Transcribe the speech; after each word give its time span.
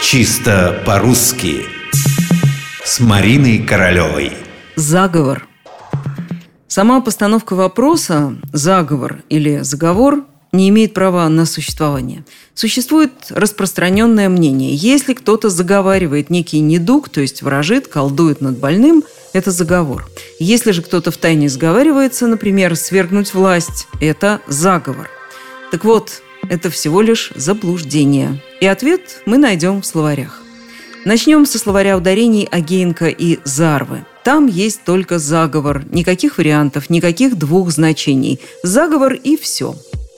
Чисто 0.00 0.80
по-русски 0.86 1.66
С 2.84 3.00
Мариной 3.00 3.58
Королевой 3.58 4.32
Заговор 4.76 5.48
Сама 6.68 7.00
постановка 7.00 7.54
вопроса 7.54 8.36
«заговор» 8.52 9.22
или 9.28 9.58
«заговор» 9.62 10.24
не 10.52 10.68
имеет 10.68 10.94
права 10.94 11.28
на 11.28 11.44
существование. 11.46 12.24
Существует 12.54 13.12
распространенное 13.30 14.28
мнение. 14.28 14.74
Если 14.74 15.14
кто-то 15.14 15.50
заговаривает 15.50 16.30
некий 16.30 16.60
недуг, 16.60 17.08
то 17.08 17.20
есть 17.20 17.42
ворожит, 17.42 17.88
колдует 17.88 18.40
над 18.40 18.56
больным, 18.58 19.02
это 19.32 19.50
заговор. 19.50 20.08
Если 20.38 20.70
же 20.70 20.82
кто-то 20.82 21.10
в 21.10 21.16
тайне 21.16 21.48
сговаривается, 21.48 22.28
например, 22.28 22.76
свергнуть 22.76 23.34
власть, 23.34 23.88
это 24.00 24.40
заговор. 24.46 25.10
Так 25.72 25.84
вот, 25.84 26.22
это 26.48 26.70
всего 26.70 27.02
лишь 27.02 27.32
заблуждение. 27.34 28.40
И 28.60 28.66
ответ 28.66 29.22
мы 29.26 29.38
найдем 29.38 29.82
в 29.82 29.86
словарях. 29.86 30.42
Начнем 31.04 31.46
со 31.46 31.58
словаря 31.58 31.96
ударений 31.96 32.48
Агеенко 32.50 33.06
и 33.06 33.38
Зарвы. 33.44 34.04
Там 34.24 34.46
есть 34.46 34.82
только 34.84 35.18
заговор, 35.18 35.84
никаких 35.90 36.38
вариантов, 36.38 36.90
никаких 36.90 37.36
двух 37.36 37.70
значений. 37.70 38.40
Заговор 38.62 39.14
и 39.14 39.36
все. 39.36 39.74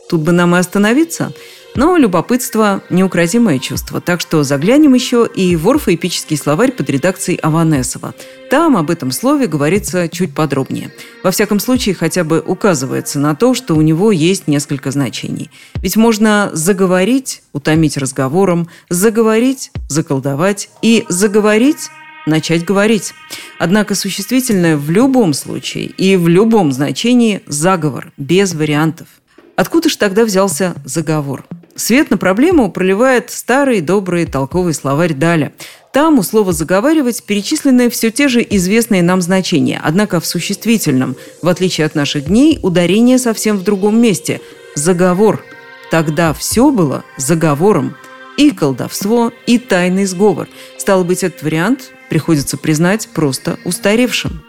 Тут 0.09 0.23
бы 0.23 0.32
нам 0.32 0.56
и 0.56 0.59
остановиться– 0.59 1.32
но 1.74 1.97
любопытство– 1.97 2.83
неукротимое 2.91 3.59
чувство, 3.59 4.01
так 4.01 4.20
что 4.20 4.42
заглянем 4.42 4.95
еще 4.95 5.29
и 5.33 5.56
в 5.56 5.69
орфоэпический 5.69 6.37
словарь 6.37 6.73
под 6.73 6.91
редакцией 6.91 7.38
Аванесова. 7.38 8.15
Там 8.51 8.77
об 8.77 8.91
этом 8.91 9.12
слове 9.12 9.46
говорится 9.46 10.09
чуть 10.09 10.34
подробнее. 10.34 10.93
Во 11.23 11.30
всяком 11.30 11.60
случае, 11.60 11.95
хотя 11.95 12.24
бы 12.24 12.41
указывается 12.45 13.19
на 13.19 13.34
то, 13.34 13.55
что 13.55 13.74
у 13.74 13.80
него 13.80 14.10
есть 14.10 14.48
несколько 14.48 14.91
значений. 14.91 15.51
Ведь 15.77 15.96
можно 15.96 16.51
заговорить, 16.52 17.43
утомить 17.52 17.96
разговором, 17.96 18.68
заговорить, 18.88 19.71
заколдовать 19.88 20.71
и 20.82 21.05
заговорить 21.09 21.91
начать 22.26 22.65
говорить. 22.65 23.15
Однако 23.59 23.95
существительное 23.95 24.76
в 24.76 24.91
любом 24.91 25.32
случае 25.32 25.87
и 25.87 26.16
в 26.16 26.29
любом 26.29 26.71
значении 26.71 27.43
заговор, 27.46 28.13
без 28.16 28.54
вариантов. 28.54 29.09
Откуда 29.57 29.88
же 29.88 29.98
тогда 29.98 30.24
взялся 30.24 30.74
заговор? 30.85 31.45
Свет 31.76 32.10
на 32.10 32.18
проблему 32.18 32.71
проливает 32.71 33.30
старый 33.30 33.80
добрый 33.80 34.26
толковый 34.26 34.74
словарь 34.74 35.15
Даля. 35.15 35.52
Там 35.93 36.18
у 36.18 36.23
слова 36.23 36.52
«заговаривать» 36.52 37.24
перечислены 37.24 37.90
все 37.90 38.10
те 38.10 38.29
же 38.29 38.46
известные 38.49 39.02
нам 39.02 39.21
значения, 39.21 39.80
однако 39.82 40.21
в 40.21 40.26
существительном, 40.26 41.16
в 41.43 41.48
отличие 41.48 41.87
от 41.87 41.95
наших 41.95 42.26
дней, 42.26 42.59
ударение 42.63 43.18
совсем 43.18 43.57
в 43.57 43.65
другом 43.65 44.01
месте– 44.01 44.41
заговор. 44.74 45.45
Тогда 45.91 46.32
все 46.32 46.71
было 46.71 47.04
заговором. 47.16 47.96
И 48.37 48.52
колдовство, 48.52 49.32
и 49.46 49.59
тайный 49.59 50.07
сговор. 50.07 50.48
Стало 50.79 51.04
быть, 51.04 51.24
этот 51.24 51.43
вариант 51.43 51.91
приходится 52.09 52.57
признать 52.57 53.09
просто 53.09 53.59
устаревшим. 53.65 54.43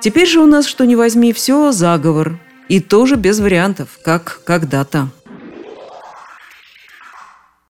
Теперь 0.00 0.28
же 0.28 0.40
у 0.40 0.46
нас, 0.46 0.66
что 0.66 0.84
ни 0.84 0.94
возьми, 0.94 1.32
все 1.32 1.72
заговор. 1.72 2.38
И 2.68 2.80
тоже 2.80 3.16
без 3.16 3.40
вариантов, 3.40 3.88
как 4.02 4.40
когда-то. 4.44 5.10